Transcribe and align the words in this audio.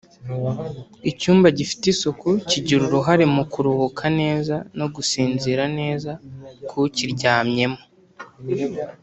icyumba 1.11 1.47
gifite 1.57 1.83
isuku 1.93 2.27
kigira 2.49 2.81
uruhare 2.85 3.25
mu 3.35 3.43
kuruhuka 3.51 4.05
neza 4.19 4.55
no 4.77 4.87
gusinzira 4.95 5.63
neza 5.79 6.11
k’ukiryamyemo 6.67 7.81